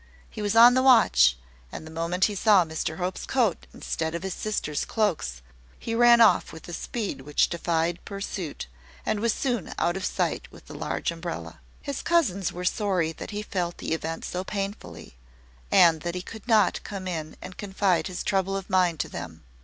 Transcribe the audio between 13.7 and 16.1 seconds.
the event so painfully, and